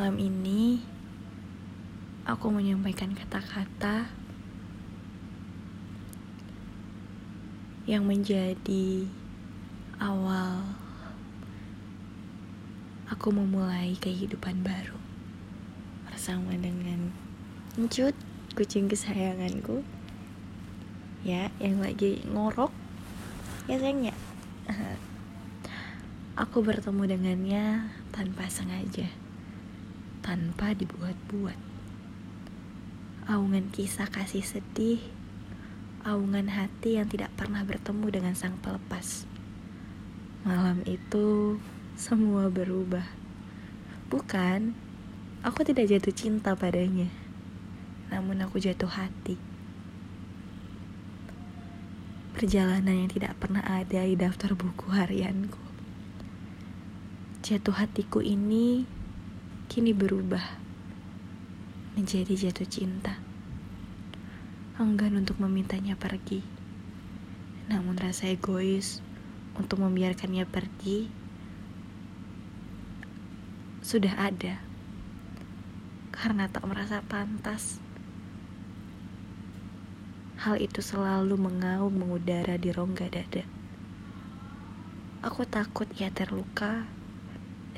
Malam 0.00 0.16
ini 0.16 0.80
aku 2.24 2.48
menyampaikan 2.48 3.12
kata-kata 3.12 4.08
yang 7.84 8.08
menjadi 8.08 9.04
awal 10.00 10.64
aku 13.12 13.28
memulai 13.28 13.92
kehidupan 14.00 14.64
baru 14.64 14.96
bersama 16.08 16.56
dengan 16.56 17.12
Encut, 17.76 18.16
kucing 18.56 18.88
kesayanganku. 18.88 19.84
Ya, 21.28 21.52
yang 21.60 21.76
lagi 21.76 22.24
ngorok. 22.24 22.72
Ya 23.68 23.76
sayangnya. 23.76 24.16
Aku 26.48 26.64
bertemu 26.64 27.04
dengannya 27.04 27.92
tanpa 28.16 28.48
sengaja, 28.48 29.12
tanpa 30.20 30.76
dibuat-buat. 30.76 31.58
Aungan 33.28 33.68
kisah 33.72 34.08
kasih 34.08 34.44
sedih, 34.44 35.00
aungan 36.04 36.48
hati 36.48 36.96
yang 36.96 37.08
tidak 37.08 37.32
pernah 37.36 37.64
bertemu 37.64 38.06
dengan 38.08 38.34
sang 38.36 38.56
pelepas. 38.60 39.28
Malam 40.44 40.80
itu 40.88 41.60
semua 42.00 42.48
berubah. 42.48 43.04
Bukan, 44.08 44.72
aku 45.44 45.60
tidak 45.68 45.92
jatuh 45.92 46.14
cinta 46.16 46.56
padanya, 46.56 47.12
namun 48.08 48.40
aku 48.40 48.56
jatuh 48.56 48.88
hati. 48.88 49.36
Perjalanan 52.32 53.04
yang 53.04 53.10
tidak 53.12 53.36
pernah 53.36 53.60
ada 53.60 54.00
di 54.00 54.16
daftar 54.16 54.56
buku 54.56 54.88
harianku. 54.96 55.60
Jatuh 57.44 57.76
hatiku 57.76 58.24
ini 58.24 58.88
kini 59.70 59.94
berubah 59.94 60.42
menjadi 61.94 62.50
jatuh 62.50 62.66
cinta. 62.66 63.22
Enggan 64.74 65.14
untuk 65.14 65.38
memintanya 65.38 65.94
pergi. 65.94 66.42
Namun 67.70 67.94
rasa 67.94 68.26
egois 68.34 68.98
untuk 69.54 69.78
membiarkannya 69.78 70.42
pergi 70.50 71.06
sudah 73.78 74.10
ada. 74.18 74.58
Karena 76.10 76.50
tak 76.50 76.66
merasa 76.66 76.98
pantas. 77.06 77.78
Hal 80.42 80.58
itu 80.58 80.82
selalu 80.82 81.38
mengaum 81.38 81.94
mengudara 81.94 82.58
di 82.58 82.74
rongga 82.74 83.06
dada. 83.06 83.46
Aku 85.22 85.46
takut 85.46 85.86
ia 85.94 86.10
terluka 86.10 86.90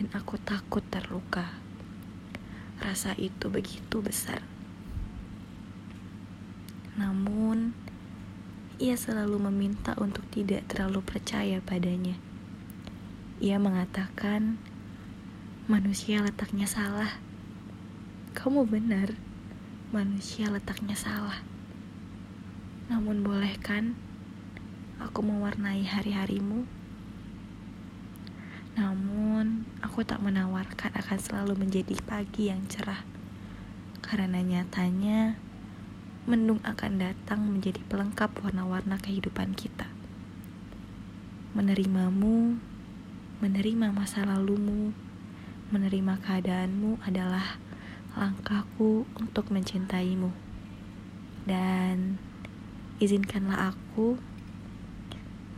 dan 0.01 0.09
aku 0.17 0.41
takut 0.41 0.81
terluka. 0.89 1.62
Rasa 2.83 3.15
itu 3.15 3.47
begitu 3.47 4.03
besar. 4.03 4.43
Namun, 6.99 7.73
ia 8.83 8.99
selalu 8.99 9.39
meminta 9.47 9.95
untuk 10.03 10.27
tidak 10.35 10.67
terlalu 10.67 10.99
percaya 11.07 11.63
padanya. 11.63 12.19
Ia 13.39 13.63
mengatakan, 13.63 14.59
manusia 15.71 16.19
letaknya 16.27 16.67
salah. 16.67 17.23
Kamu 18.35 18.67
benar, 18.67 19.15
manusia 19.95 20.51
letaknya 20.51 20.99
salah. 20.99 21.39
Namun 22.91 23.23
boleh 23.23 23.55
kan 23.63 23.95
aku 24.99 25.23
mewarnai 25.23 25.87
hari-harimu? 25.87 26.67
Namun, 29.43 29.67
aku 29.83 30.07
tak 30.07 30.23
menawarkan 30.23 30.95
akan 30.95 31.19
selalu 31.19 31.67
menjadi 31.67 31.99
pagi 32.07 32.47
yang 32.47 32.63
cerah. 32.71 33.03
Karena 33.99 34.39
nyatanya, 34.39 35.35
mendung 36.31 36.63
akan 36.63 37.03
datang 37.03 37.51
menjadi 37.51 37.83
pelengkap 37.91 38.31
warna-warna 38.39 39.03
kehidupan 39.03 39.59
kita. 39.59 39.91
Menerimamu, 41.59 42.55
menerima 43.43 43.91
masa 43.91 44.23
lalumu, 44.23 44.95
menerima 45.75 46.23
keadaanmu 46.23 47.03
adalah 47.03 47.59
langkahku 48.15 49.11
untuk 49.19 49.51
mencintaimu. 49.51 50.31
Dan 51.51 52.15
izinkanlah 53.03 53.75
aku 53.75 54.23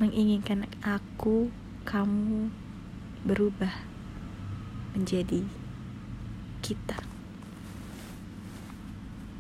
menginginkan 0.01 0.73
aku, 0.81 1.53
kamu, 1.85 2.64
berubah 3.25 3.73
menjadi 4.93 5.43
kita. 6.61 7.14